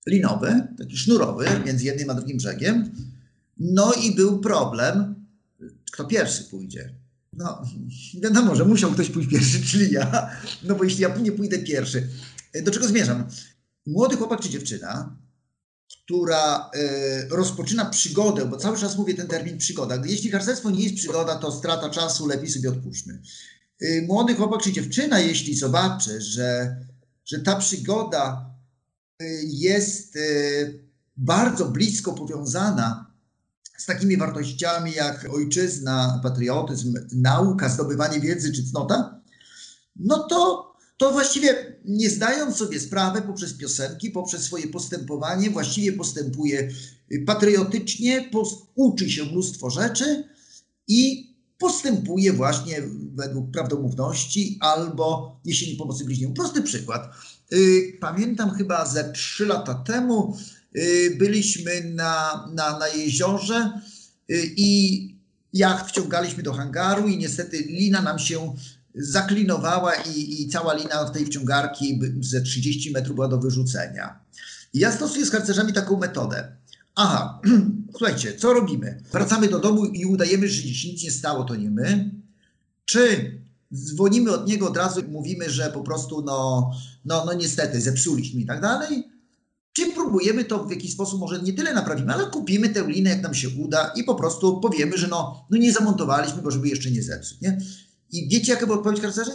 [0.07, 2.91] linowy, taki sznurowy, między jednym a drugim brzegiem.
[3.59, 5.25] No i był problem,
[5.91, 6.95] kto pierwszy pójdzie.
[7.33, 7.63] No,
[8.21, 10.29] wiadomo, że musiał ktoś pójść pierwszy, czyli ja.
[10.63, 12.09] No bo jeśli ja nie pójdę pierwszy.
[12.63, 13.27] Do czego zmierzam?
[13.85, 15.17] Młody chłopak czy dziewczyna,
[16.05, 20.01] która y, rozpoczyna przygodę, bo cały czas mówię ten termin przygoda.
[20.05, 23.21] Jeśli harcerstwo nie jest przygoda, to strata czasu, lepiej sobie odpuśćmy.
[23.81, 26.77] Y, młody chłopak czy dziewczyna, jeśli zobaczy, że,
[27.25, 28.53] że ta przygoda
[29.21, 30.17] y, jest
[31.17, 33.08] bardzo blisko powiązana
[33.79, 39.21] z takimi wartościami jak ojczyzna, patriotyzm, nauka, zdobywanie wiedzy czy cnota,
[39.95, 46.71] no to, to właściwie nie zdając sobie sprawy poprzez piosenki, poprzez swoje postępowanie, właściwie postępuje
[47.25, 48.29] patriotycznie,
[48.75, 50.23] uczy się mnóstwo rzeczy
[50.87, 52.81] i postępuje właśnie
[53.15, 56.33] według prawdomówności albo niesienie pomocy bliźniemu.
[56.33, 57.09] Prosty przykład.
[57.53, 60.37] Y, pamiętam chyba ze trzy lata temu
[61.17, 63.82] byliśmy na, na, na jeziorze
[64.32, 65.19] y, i
[65.53, 68.55] jacht wciągaliśmy do hangaru i niestety lina nam się
[68.95, 74.19] zaklinowała i, i cała lina tej wciągarki ze 30 metrów była do wyrzucenia.
[74.73, 76.51] Ja stosuję z harcerzami taką metodę.
[76.95, 77.41] Aha,
[77.97, 79.03] słuchajcie, co robimy?
[79.12, 82.12] Wracamy do domu i udajemy, że się nic nie stało, to nie my.
[82.86, 83.34] Czy
[83.73, 86.71] dzwonimy od niego od razu i mówimy, że po prostu no,
[87.05, 89.08] no, no niestety zepsuliśmy i tak dalej?
[90.09, 93.21] Czy próbujemy to w jakiś sposób, może nie tyle naprawimy, ale kupimy tę linę, jak
[93.21, 96.91] nam się uda i po prostu powiemy, że no, no nie zamontowaliśmy bo żeby jeszcze
[96.91, 97.41] nie zepsuć.
[97.41, 97.57] Nie?
[98.11, 99.31] I wiecie, jaka była odpowiedź karcerzy?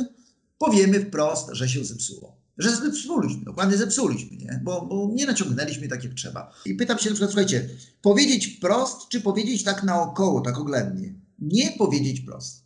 [0.59, 2.37] Powiemy wprost, że się zepsuło.
[2.59, 4.61] Że zepsuliśmy, dokładnie zepsuliśmy, nie?
[4.65, 6.53] Bo, bo nie naciągnęliśmy tak jak trzeba.
[6.67, 7.69] I pytam się na przykład, słuchajcie,
[8.03, 11.15] powiedzieć wprost, czy powiedzieć tak naokoło, tak oględnie?
[11.39, 12.65] Nie powiedzieć wprost.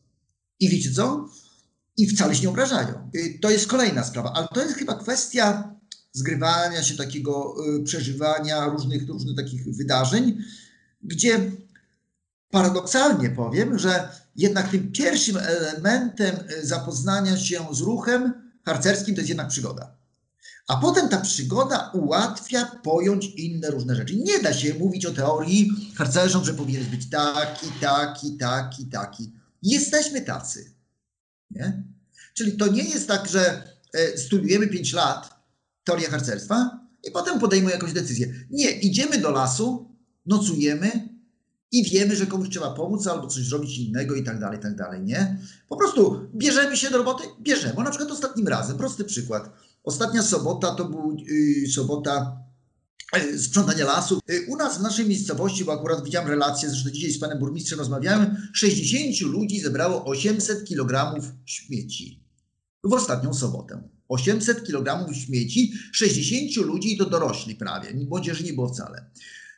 [0.61, 1.29] I wiecie co?
[1.99, 3.11] i wcale się nie obrażają.
[3.17, 5.75] Y, to jest kolejna sprawa, ale to jest chyba kwestia
[6.13, 10.39] zgrywania się takiego y, przeżywania różnych, różnych takich wydarzeń,
[11.03, 11.53] gdzie
[12.51, 19.29] paradoksalnie powiem, że jednak tym pierwszym elementem y, zapoznania się z ruchem harcerskim to jest
[19.29, 19.99] jednak przygoda.
[20.69, 24.17] A potem ta przygoda ułatwia pojąć inne różne rzeczy.
[24.17, 29.33] Nie da się mówić o teorii harcerzom, że powinien być taki, taki, taki, taki.
[29.63, 30.73] Jesteśmy tacy.
[31.51, 31.83] Nie?
[32.35, 35.38] Czyli to nie jest tak, że e, studiujemy 5 lat
[35.89, 38.35] teorię harcerstwa i potem podejmujemy jakąś decyzję.
[38.51, 39.91] Nie, idziemy do lasu,
[40.27, 41.19] nocujemy
[41.73, 44.77] i wiemy, że komuś trzeba pomóc albo coś zrobić innego i tak dalej, i tak
[44.77, 45.39] dalej, nie?
[45.69, 47.85] Po prostu bierzemy się do roboty, bierzemy.
[47.85, 49.51] Na przykład ostatnim razem, prosty przykład.
[49.85, 52.43] Ostatnia sobota to był yy, sobota
[53.17, 54.21] yy, sprzątania lasu.
[54.29, 57.79] Yy, u nas w naszej miejscowości, bo akurat widziałem relację, zresztą dzisiaj z panem burmistrzem
[57.79, 62.25] rozmawiałem, 60 ludzi zebrało 800 kg śmieci
[62.85, 63.98] w ostatnią sobotę.
[64.09, 69.05] 800 kg śmieci, 60 ludzi i to dorośli prawie, młodzieży nie było wcale.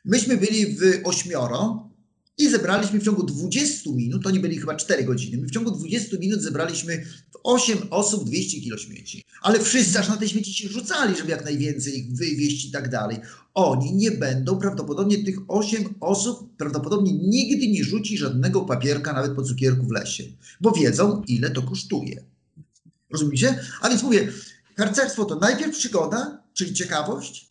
[0.05, 1.91] Myśmy byli w ośmioro
[2.39, 5.71] i zebraliśmy w ciągu 20 minut, to nie byli chyba 4 godziny, my w ciągu
[5.71, 9.25] 20 minut zebraliśmy w 8 osób 200 kg śmieci.
[9.43, 12.89] Ale wszyscy aż na te śmieci się rzucali, żeby jak najwięcej ich wywieźć i tak
[12.89, 13.17] dalej.
[13.55, 19.43] Oni nie będą, prawdopodobnie tych 8 osób prawdopodobnie nigdy nie rzuci żadnego papierka nawet po
[19.43, 20.25] cukierku w lesie,
[20.61, 22.25] bo wiedzą ile to kosztuje.
[23.13, 23.61] Rozumiecie?
[23.81, 24.33] A więc mówię,
[24.77, 27.51] harcerstwo to najpierw przygoda, czyli ciekawość,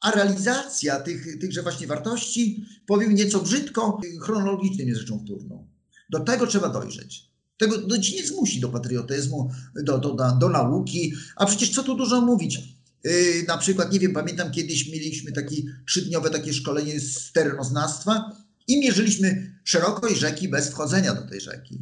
[0.00, 5.68] a realizacja tych, tychże właśnie wartości, powiem nieco brzydko, chronologicznie jest rzeczą wtórną.
[6.10, 7.30] Do tego trzeba dojrzeć.
[7.56, 9.50] Tego do no, ci nie zmusi do patriotyzmu,
[9.84, 12.58] do, do, do, do nauki, a przecież co tu dużo mówić.
[13.04, 13.12] Yy,
[13.48, 19.60] na przykład, nie wiem, pamiętam kiedyś mieliśmy takie trzydniowe takie szkolenie z terenoznawstwa i mierzyliśmy
[19.64, 21.80] szerokość rzeki bez wchodzenia do tej rzeki.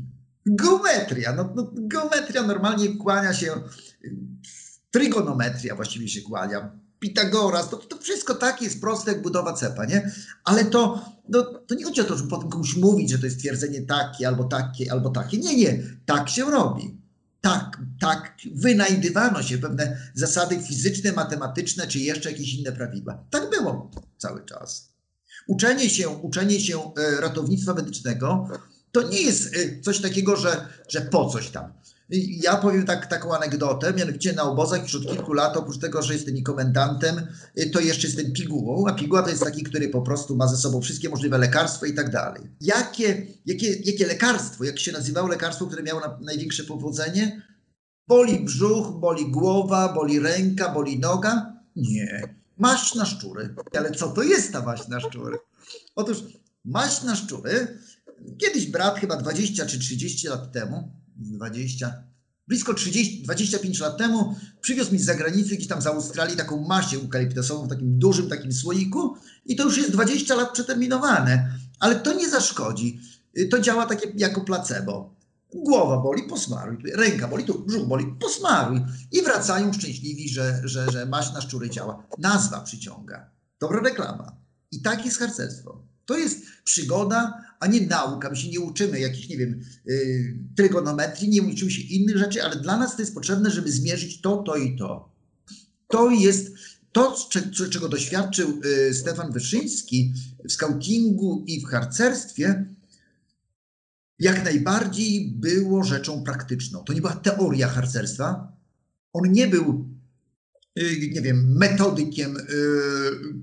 [0.49, 3.53] Geometria, no, no, geometria normalnie kłania się,
[4.91, 10.11] trygonometria właściwie się kłania, Pitagoras, to, to wszystko tak jest proste jak budowa cepa, nie?
[10.45, 13.39] Ale to, no, to nie chodzi o to, żeby potem komuś mówić, że to jest
[13.39, 15.39] twierdzenie takie, albo takie, albo takie.
[15.39, 16.99] Nie, nie, tak się robi.
[17.41, 23.25] Tak, tak, wynajdywano się pewne zasady fizyczne, matematyczne, czy jeszcze jakieś inne prawidła.
[23.31, 24.93] Tak było cały czas.
[25.47, 28.49] Uczenie się, uczenie się e, ratownictwa medycznego
[29.03, 31.73] to nie jest y, coś takiego, że, że po coś tam.
[32.29, 36.13] Ja powiem tak, taką anegdotę, mianowicie na obozach już od kilku lat, oprócz tego, że
[36.13, 37.27] jestem i komendantem,
[37.59, 40.57] y, to jeszcze jestem pigułą, a piguła to jest taki, który po prostu ma ze
[40.57, 42.43] sobą wszystkie możliwe lekarstwa i tak dalej.
[42.61, 47.43] Jakie, jakie, jakie lekarstwo, jak się nazywało lekarstwo, które miało na, największe powodzenie?
[48.09, 51.53] Boli brzuch, boli głowa, boli ręka, boli noga?
[51.77, 52.35] Nie.
[52.59, 53.55] Maść na szczury.
[53.79, 55.39] Ale co to jest ta maść na szczury?
[55.95, 56.19] Otóż
[56.65, 57.79] maść na szczury
[58.39, 62.05] Kiedyś brat, chyba 20 czy 30 lat temu, 20,
[62.49, 66.97] blisko 30, 25 lat temu, przywiózł mi z zagranicy, gdzieś tam z Australii, taką masię
[66.97, 71.51] eukaliptosową w takim dużym takim słoiku i to już jest 20 lat przeterminowane,
[71.81, 73.01] ale to nie zaszkodzi.
[73.51, 75.19] To działa takie jako placebo.
[75.55, 76.77] Głowa boli, posmaruj.
[76.95, 78.85] Ręka boli, tu brzuch boli, posmaruj.
[79.13, 82.07] I wracają szczęśliwi, że, że, że maś na szczury działa.
[82.19, 83.31] Nazwa przyciąga.
[83.61, 84.37] Dobra reklama.
[84.71, 85.83] I tak jest harcerstwo.
[86.07, 88.31] To jest przygoda, a nie nauka.
[88.31, 92.57] My się nie uczymy jakichś, nie wiem, yy, trygonometrii, nie uczymy się innych rzeczy, ale
[92.57, 95.13] dla nas to jest potrzebne, żeby zmierzyć to, to i to.
[95.89, 96.55] To jest
[96.93, 97.17] to,
[97.71, 100.13] czego doświadczył yy, Stefan Wyszyński
[100.49, 102.65] w skautingu i w harcerstwie,
[104.19, 106.85] jak najbardziej było rzeczą praktyczną.
[106.85, 108.53] To nie była teoria harcerstwa.
[109.13, 109.88] On nie był Y,
[111.13, 112.43] nie wiem, metodykiem y,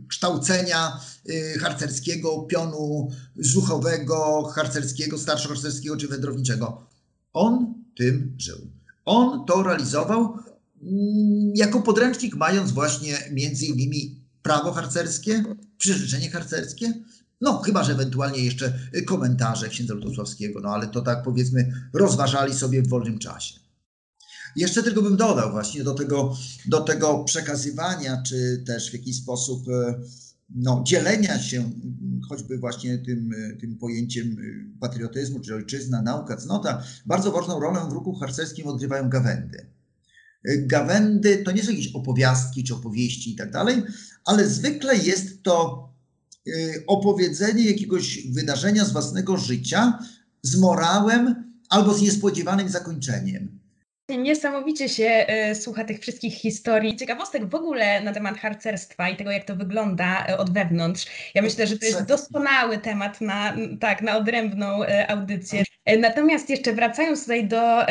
[0.08, 6.88] kształcenia y, harcerskiego, pionu zuchowego, harcerskiego, starszoharcerskiego czy wędrowniczego.
[7.34, 8.58] On tym żył.
[9.06, 10.38] On to realizował
[10.84, 15.44] mm, jako podręcznik, mając właśnie między innymi prawo harcerskie,
[15.78, 16.94] przyrzeczenie harcerskie,
[17.42, 18.74] no, chyba, że ewentualnie jeszcze
[19.06, 23.65] komentarze księdza Lutosławskiego, no ale to tak powiedzmy rozważali sobie w wolnym czasie.
[24.56, 29.70] Jeszcze tylko bym dodał właśnie do tego, do tego przekazywania, czy też w jakiś sposób
[29.70, 30.02] e,
[30.56, 31.72] no, dzielenia się
[32.30, 37.80] choćby właśnie tym, e, tym pojęciem e, patriotyzmu, czy ojczyzna, nauka, cnota, bardzo ważną rolę
[37.90, 39.66] w ruchu harcerskim odgrywają gawędy.
[40.58, 43.84] Gawędy to nie są jakieś opowiastki czy opowieści i tak dalej,
[44.26, 45.86] ale zwykle jest to
[46.88, 50.00] opowiedzenie jakiegoś wydarzenia z własnego życia
[50.42, 53.60] z morałem albo z niespodziewanym zakończeniem.
[54.10, 59.32] Niesamowicie się y, słucha tych wszystkich historii, ciekawostek w ogóle na temat harcerstwa i tego,
[59.32, 61.06] jak to wygląda y, od wewnątrz.
[61.36, 65.64] Ja myślę, że to jest doskonały temat na, tak, na odrębną y, audycję.
[66.00, 67.86] Natomiast jeszcze wracając tutaj do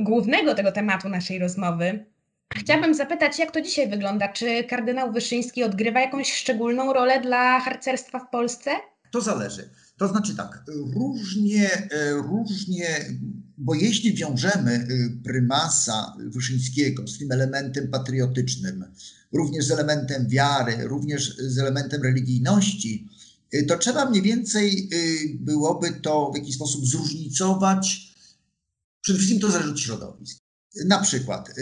[0.00, 2.06] głównego tego tematu naszej rozmowy,
[2.54, 4.28] chciałabym zapytać, jak to dzisiaj wygląda?
[4.28, 8.70] Czy kardynał Wyszyński odgrywa jakąś szczególną rolę dla harcerstwa w Polsce?
[9.10, 9.70] To zależy.
[9.98, 11.70] To znaczy tak, różnie,
[12.30, 12.86] różnie
[13.58, 18.84] bo jeśli wiążemy y, prymasa Wyszyńskiego z tym elementem patriotycznym,
[19.32, 23.08] również z elementem wiary, również z elementem religijności,
[23.54, 28.12] y, to trzeba mniej więcej y, byłoby to w jakiś sposób zróżnicować.
[29.00, 30.38] Przede wszystkim to zależy od środowisk.
[30.86, 31.54] Na przykład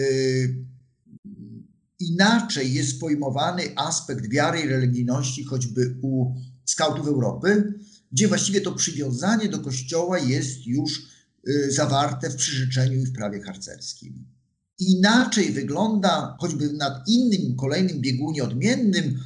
[2.00, 7.74] inaczej jest pojmowany aspekt wiary i religijności choćby u skautów Europy,
[8.12, 11.09] gdzie właściwie to przywiązanie do kościoła jest już
[11.68, 14.24] zawarte w przyrzeczeniu i w prawie harcerskim.
[14.80, 19.20] Inaczej wygląda choćby na innym, kolejnym biegunie odmiennym,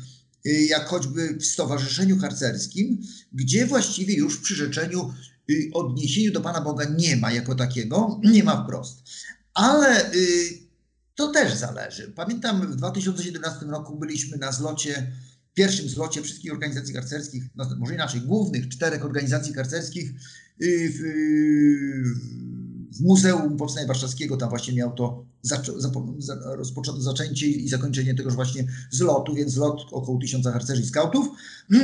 [0.46, 5.12] y, jak choćby w Stowarzyszeniu Harcerskim, gdzie właściwie już w przyrzeczeniu
[5.50, 9.03] y, odniesieniu do Pana Boga nie ma jako takiego, nie ma wprost.
[9.55, 10.11] Ale
[11.14, 12.12] to też zależy.
[12.16, 15.12] Pamiętam w 2017 roku byliśmy na zlocie,
[15.55, 20.98] pierwszym zlocie wszystkich organizacji harcerskich, no może inaczej, głównych czterech organizacji harcerskich Y, w,
[22.96, 25.26] w Muzeum Powstania Warszawskiego, tam właśnie miał to
[26.44, 31.28] rozpoczęte zaczęcie i zakończenie tegoż właśnie zlotu, więc zlot około tysiąca harcerzy i skautów.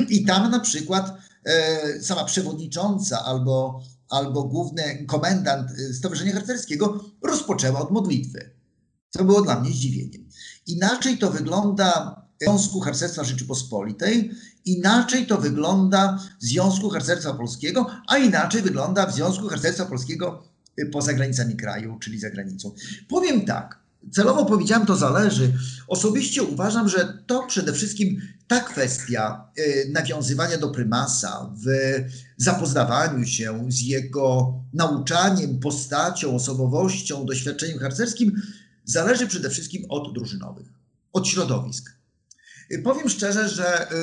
[0.08, 1.12] I tam na przykład
[1.44, 8.50] e, sama przewodnicząca albo, albo główny komendant e, Stowarzyszenia Harcerskiego rozpoczęła od modlitwy.
[9.10, 10.28] To było dla mnie zdziwieniem.
[10.66, 14.30] Inaczej to wygląda Związku Harcerstwa Rzeczypospolitej,
[14.64, 20.42] Inaczej to wygląda w Związku Harcerstwa Polskiego, a inaczej wygląda w Związku Harcerstwa Polskiego
[20.78, 22.74] y, poza granicami kraju, czyli za granicą.
[23.08, 23.78] Powiem tak,
[24.12, 25.52] celowo powiedziałem, to zależy.
[25.88, 31.68] Osobiście uważam, że to przede wszystkim ta kwestia y, nawiązywania do prymasa w
[32.36, 38.42] zapoznawaniu się z jego nauczaniem, postacią, osobowością, doświadczeniem harcerskim
[38.84, 40.66] zależy przede wszystkim od drużynowych,
[41.12, 41.99] od środowisk.
[42.78, 43.96] Powiem szczerze, że y,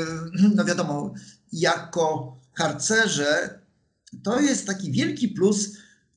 [0.56, 1.14] no wiadomo,
[1.54, 3.60] jako harcerze
[4.24, 5.70] to jest taki wielki plus,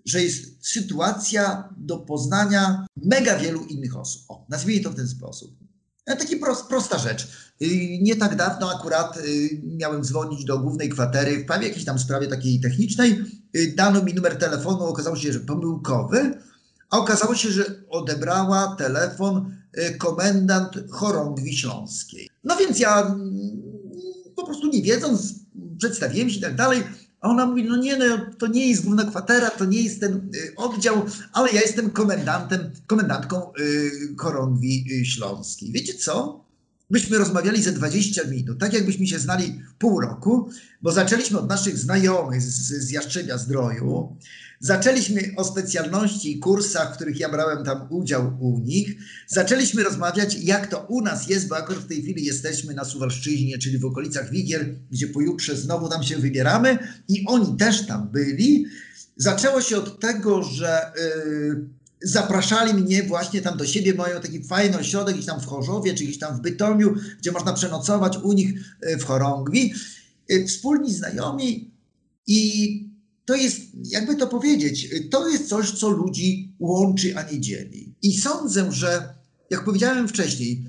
[0.05, 4.23] że jest sytuacja do poznania mega wielu innych osób.
[4.29, 5.57] O, nazwijmy to w ten sposób.
[6.07, 7.29] E, taki prost, prosta rzecz.
[7.63, 11.99] Y, nie tak dawno akurat y, miałem dzwonić do głównej kwatery w prawie jakiejś tam
[11.99, 13.25] sprawie takiej technicznej.
[13.77, 16.39] Dano mi numer telefonu, okazało się, że pomyłkowy,
[16.91, 19.60] a okazało się, że odebrała telefon
[19.99, 22.31] komendant chorągwi śląskiej.
[22.45, 23.63] No więc ja mm,
[24.37, 25.35] po prostu nie wiedząc,
[25.79, 26.83] przedstawiłem się i tak dalej,
[27.21, 28.05] a ona mówi, no nie, no,
[28.39, 32.71] to nie jest główna kwatera, to nie jest ten y, oddział, ale ja jestem komendantem,
[32.87, 35.73] komendantką y, chorągwi y, śląskiej.
[35.73, 36.45] Wiecie co?
[36.91, 40.51] Myśmy rozmawiali ze 20 minut, tak jakbyśmy się znali pół roku,
[40.83, 44.17] bo zaczęliśmy od naszych znajomych z, z Jastrzębia Zdroju,
[44.63, 48.97] Zaczęliśmy o specjalności i kursach, w których ja brałem tam udział u nich.
[49.27, 53.59] Zaczęliśmy rozmawiać, jak to u nas jest, bo akurat w tej chwili jesteśmy na Suwalszczyźnie,
[53.59, 58.67] czyli w okolicach Wigier, gdzie pojutrze znowu tam się wybieramy i oni też tam byli.
[59.17, 61.69] Zaczęło się od tego, że yy,
[62.03, 66.05] zapraszali mnie właśnie tam do siebie, mają taki fajny ośrodek gdzieś tam w Chorzowie, czy
[66.05, 68.55] gdzieś tam w Bytomiu, gdzie można przenocować u nich
[68.87, 69.75] y, w Chorągwi.
[70.29, 71.71] Yy, wspólni znajomi
[72.27, 72.90] i
[73.31, 77.95] to jest, jakby to powiedzieć, to jest coś, co ludzi łączy, a nie dzieli.
[78.03, 79.15] I sądzę, że,
[79.51, 80.65] jak powiedziałem wcześniej,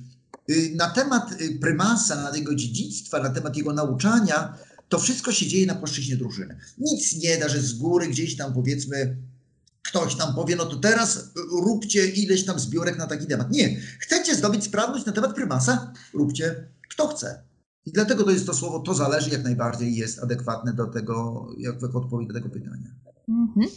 [0.50, 4.58] y, na temat y, prymasa, na jego dziedzictwa, na temat jego nauczania,
[4.89, 6.58] to wszystko się dzieje na płaszczyźnie drużyny.
[6.78, 9.17] Nic nie da, że z góry gdzieś tam powiedzmy
[9.82, 13.52] ktoś tam powie, no to teraz róbcie ileś tam zbiórek na taki temat.
[13.52, 13.82] Nie.
[14.00, 15.93] Chcecie zdobyć sprawność na temat prymasa?
[16.13, 17.51] Róbcie kto chce.
[17.86, 21.96] I dlatego to jest to słowo, to zależy jak najbardziej jest adekwatne do tego, jak
[21.96, 22.88] odpowiedź do tego pytania.
[23.30, 23.67] Mhm.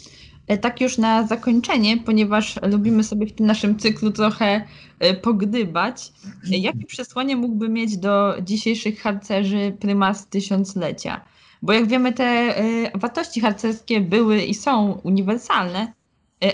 [0.46, 4.64] E, tak już na zakończenie, ponieważ lubimy sobie w tym naszym cyklu trochę
[4.98, 6.12] e, pogdybać,
[6.52, 11.24] e, jakie przesłanie mógłby mieć do dzisiejszych harcerzy prymas tysiąclecia?
[11.62, 12.54] Bo jak wiemy, te
[12.94, 15.92] wartości harcerskie były i są uniwersalne,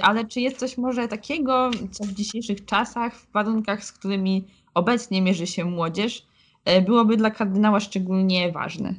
[0.02, 5.22] ale czy jest coś może takiego, co w dzisiejszych czasach, w warunkach, z którymi obecnie
[5.22, 6.26] mierzy się młodzież,
[6.86, 8.94] byłoby dla kardynała szczególnie ważne?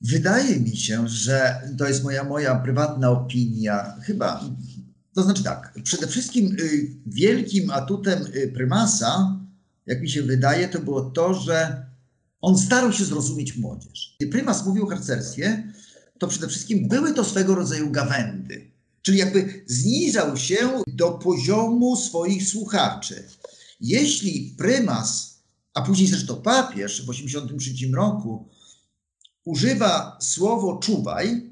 [0.00, 3.94] Wydaje mi się, że to jest moja, moja prywatna opinia.
[4.02, 4.44] Chyba,
[5.14, 9.40] to znaczy tak, przede wszystkim y, wielkim atutem y, prymasa,
[9.86, 11.86] jak mi się wydaje, to było to, że
[12.40, 14.16] on starał się zrozumieć młodzież.
[14.20, 15.72] Gdy prymas mówił o harcerstwie,
[16.18, 18.70] to przede wszystkim były to swego rodzaju gawędy.
[19.02, 20.56] Czyli jakby zniżał się
[20.86, 23.24] do poziomu swoich słuchaczy.
[23.80, 25.35] Jeśli prymas,
[25.76, 28.48] a później zresztą papież w 1983 roku
[29.44, 31.50] używa słowo czuwaj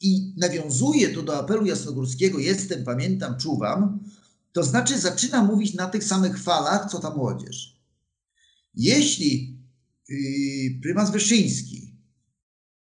[0.00, 4.00] i nawiązuje to do apelu jasnogórskiego jestem, pamiętam, czuwam,
[4.52, 7.80] to znaczy zaczyna mówić na tych samych falach, co ta młodzież.
[8.74, 9.58] Jeśli
[10.08, 11.94] yy, prymas Wyszyński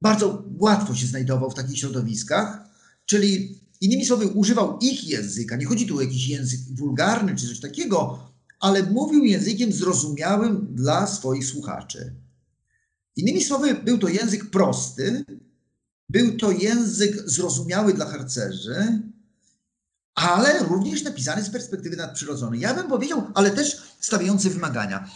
[0.01, 2.69] bardzo łatwo się znajdował w takich środowiskach,
[3.05, 7.59] czyli innymi słowy używał ich języka, nie chodzi tu o jakiś język wulgarny czy coś
[7.59, 8.25] takiego,
[8.59, 12.13] ale mówił językiem zrozumiałym dla swoich słuchaczy.
[13.15, 15.25] Innymi słowy, był to język prosty,
[16.09, 19.01] był to język zrozumiały dla harcerzy,
[20.15, 22.59] ale również napisany z perspektywy nadprzyrodzonej.
[22.59, 25.09] Ja bym powiedział, ale też stawiający wymagania.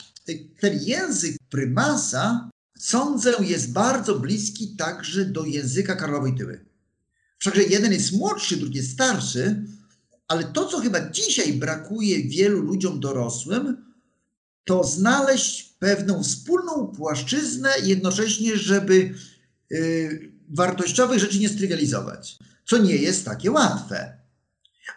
[0.59, 6.65] Ten język prymasa, sądzę, jest bardzo bliski także do języka Karlowej Tyły.
[7.37, 9.65] Wszakże jeden jest młodszy, drugi jest starszy,
[10.29, 13.85] ale to, co chyba dzisiaj brakuje wielu ludziom dorosłym,
[14.63, 19.13] to znaleźć pewną wspólną płaszczyznę, jednocześnie, żeby
[19.69, 24.17] yy, wartościowych rzeczy nie strywializować, co nie jest takie łatwe.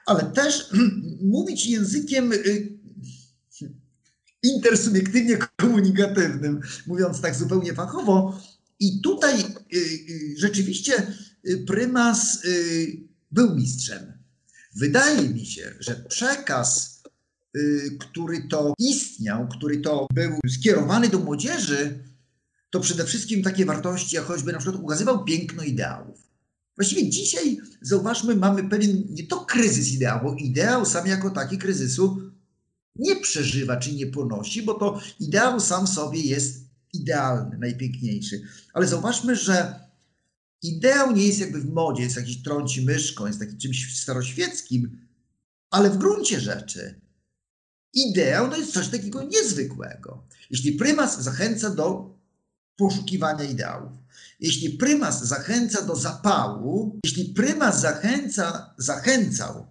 [0.07, 0.71] Ale też
[1.37, 2.79] mówić językiem yy,
[4.43, 8.41] intersubiektywnie komunikatywnym, mówiąc tak zupełnie fachowo.
[8.81, 9.39] I tutaj
[9.71, 9.89] yy,
[10.39, 10.93] rzeczywiście
[11.67, 12.39] prymas
[13.31, 14.12] był mistrzem.
[14.75, 17.03] Wydaje mi się, że przekaz,
[17.57, 22.05] y, który to istniał, który to był skierowany do młodzieży,
[22.71, 26.23] to przede wszystkim takie wartości, jak choćby na przykład ukazywał piękno ideałów.
[26.77, 32.33] Właściwie dzisiaj, zauważmy, mamy pewien nie to kryzys ideału, bo ideał sam jako taki kryzysu
[32.97, 38.43] nie przeżywa czy nie ponosi, bo to ideał sam sobie jest idealny, najpiękniejszy.
[38.75, 39.81] Ale zauważmy, że
[40.63, 45.07] Ideał nie jest jakby w modzie, jest jakiś trąci myszką, jest takim czymś staroświeckim,
[45.71, 47.01] ale w gruncie rzeczy
[47.95, 50.25] ideał to jest coś takiego niezwykłego.
[50.51, 52.15] Jeśli prymas zachęca do
[52.77, 53.93] poszukiwania ideałów,
[54.41, 59.67] jeśli prymas zachęca do zapału, jeśli prymas zachęca, zachęcał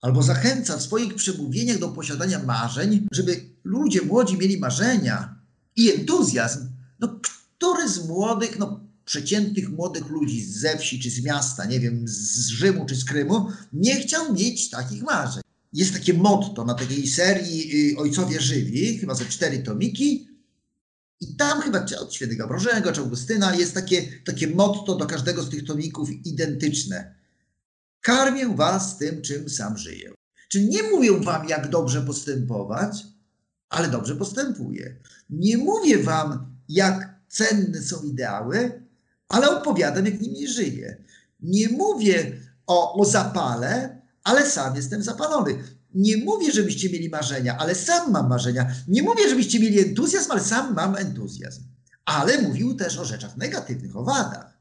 [0.00, 5.40] albo zachęca w swoich przemówieniach do posiadania marzeń, żeby ludzie młodzi mieli marzenia
[5.76, 6.68] i entuzjazm,
[7.00, 7.20] no
[7.58, 12.48] który z młodych, no przeciętnych młodych ludzi ze wsi czy z miasta, nie wiem, z
[12.48, 15.42] Rzymu czy z Krymu, nie chciał mieć takich marzeń.
[15.72, 20.28] Jest takie motto na takiej serii y, Ojcowie Żywi, chyba ze cztery tomiki,
[21.20, 25.50] i tam chyba od świętego Brożego czy Augustyna jest takie, takie motto do każdego z
[25.50, 27.14] tych tomików identyczne.
[28.00, 30.12] Karmię was tym, czym sam żyję.
[30.48, 33.04] Czyli nie mówię wam, jak dobrze postępować,
[33.68, 34.96] ale dobrze postępuję.
[35.30, 38.85] Nie mówię wam, jak cenne są ideały,
[39.28, 40.96] ale opowiadam, jak nimi żyję.
[41.40, 42.32] Nie mówię
[42.66, 45.64] o, o zapale, ale sam jestem zapalony.
[45.94, 48.74] Nie mówię, żebyście mieli marzenia, ale sam mam marzenia.
[48.88, 51.62] Nie mówię, żebyście mieli entuzjazm, ale sam mam entuzjazm.
[52.04, 54.56] Ale mówił też o rzeczach negatywnych, o wadach.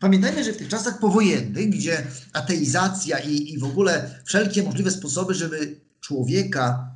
[0.00, 5.34] Pamiętajmy, że w tych czasach powojennych, gdzie ateizacja i, i w ogóle wszelkie możliwe sposoby,
[5.34, 6.94] żeby człowieka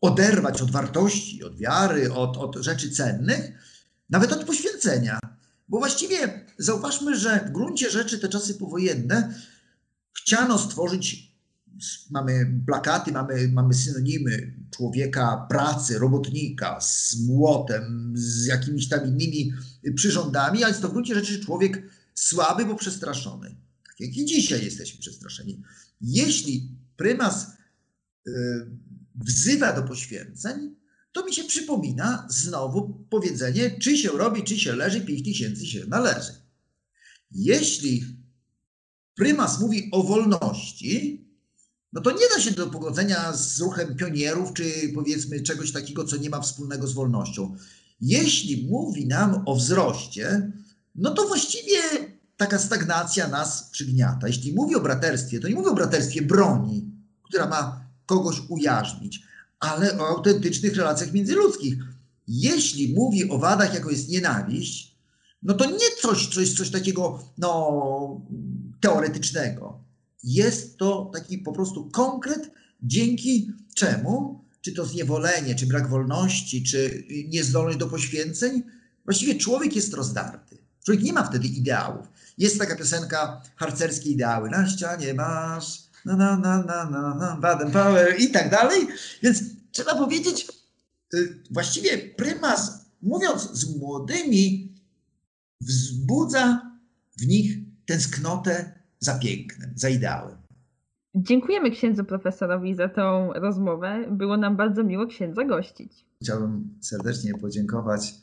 [0.00, 3.52] oderwać od wartości, od wiary, od, od rzeczy cennych,
[4.10, 5.18] nawet od poświęcenia,
[5.68, 9.34] bo właściwie zauważmy, że w gruncie rzeczy te czasy powojenne
[10.12, 11.34] chciano stworzyć,
[12.10, 19.52] mamy plakaty, mamy, mamy synonimy człowieka pracy, robotnika z młotem, z jakimiś tam innymi
[19.94, 21.82] przyrządami, ale jest to w gruncie rzeczy człowiek
[22.14, 23.56] słaby, bo przestraszony.
[23.86, 25.62] Tak jak i dzisiaj jesteśmy przestraszeni.
[26.00, 27.46] Jeśli prymas
[28.26, 28.32] y,
[29.14, 30.74] wzywa do poświęceń,
[31.14, 35.86] to mi się przypomina znowu powiedzenie, czy się robi, czy się leży, pięć tysięcy się
[35.88, 36.32] należy.
[37.30, 38.04] Jeśli
[39.14, 41.24] prymas mówi o wolności,
[41.92, 46.16] no to nie da się do pogodzenia z ruchem pionierów, czy powiedzmy czegoś takiego, co
[46.16, 47.56] nie ma wspólnego z wolnością.
[48.00, 50.52] Jeśli mówi nam o wzroście,
[50.94, 51.80] no to właściwie
[52.36, 54.26] taka stagnacja nas przygniata.
[54.26, 56.90] Jeśli mówi o braterstwie, to nie mówi o braterstwie broni,
[57.22, 59.22] która ma kogoś ujarzmić,
[59.64, 61.74] ale o autentycznych relacjach międzyludzkich.
[62.28, 64.96] Jeśli mówi o wadach, jako jest nienawiść,
[65.42, 68.20] no to nie coś, coś, coś takiego no,
[68.80, 69.80] teoretycznego.
[70.24, 72.50] Jest to taki po prostu konkret,
[72.82, 78.62] dzięki czemu, czy to zniewolenie, czy brak wolności, czy niezdolność do poświęceń,
[79.04, 80.58] właściwie człowiek jest rozdarty.
[80.84, 82.06] Człowiek nie ma wtedy ideałów.
[82.38, 84.50] Jest taka piosenka harcerskie ideały.
[84.50, 88.86] Na ścianie masz na, na, na, na, na, na, Baden Power i tak dalej.
[89.22, 90.48] Więc trzeba powiedzieć,
[91.14, 94.74] y, właściwie prymas, mówiąc z młodymi,
[95.60, 96.70] wzbudza
[97.18, 100.36] w nich tęsknotę za pięknem, za ideałem.
[101.14, 104.06] Dziękujemy księdzu profesorowi za tą rozmowę.
[104.10, 106.06] Było nam bardzo miło księdza gościć.
[106.22, 108.14] Chciałbym serdecznie podziękować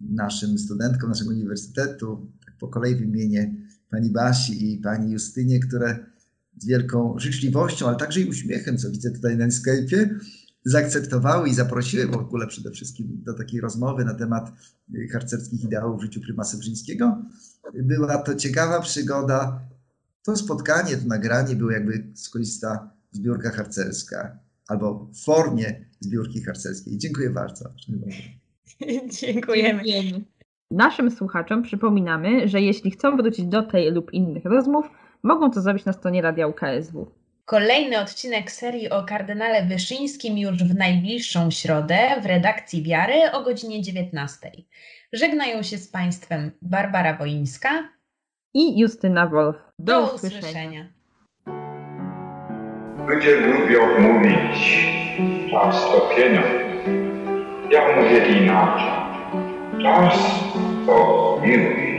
[0.00, 3.54] naszym studentkom naszego uniwersytetu, tak po kolei wymienię
[3.90, 6.06] pani Basi i pani Justynie, które
[6.58, 10.08] z wielką życzliwością, ale także i uśmiechem, co widzę tutaj na Skype'ie,
[10.64, 14.52] zaakceptowały i zaprosiły w ogóle przede wszystkim do takiej rozmowy na temat
[15.12, 17.22] harcerskich ideałów w życiu prymasa Brzyńskiego.
[17.74, 19.60] Była to ciekawa przygoda.
[20.22, 24.38] To spotkanie, to nagranie było jakby swoista zbiórka harcerska
[24.68, 26.98] albo w formie zbiórki harcerskiej.
[26.98, 27.72] Dziękuję bardzo.
[27.88, 29.84] Dziękujemy.
[29.84, 30.24] Dziękujemy.
[30.70, 34.86] Naszym słuchaczom przypominamy, że jeśli chcą wrócić do tej lub innych rozmów,
[35.22, 37.10] mogą to zrobić na stronie Radia UKSW.
[37.44, 43.82] Kolejny odcinek serii o kardynale Wyszyńskim już w najbliższą środę w redakcji Wiary o godzinie
[43.82, 44.50] 19.
[45.12, 47.88] Żegnają się z Państwem Barbara Woińska
[48.54, 49.56] I Justyna Wolf.
[49.78, 50.38] Do, Do, usłyszenia.
[50.40, 50.86] usłyszenia.
[53.08, 54.86] Ludzie lubią mówić
[55.50, 56.46] czas to pieniądz.
[57.70, 58.90] Ja mówię inaczej.
[59.82, 60.18] Czas
[60.86, 61.95] to miłość.